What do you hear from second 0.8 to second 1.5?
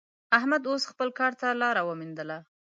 خپل کار ته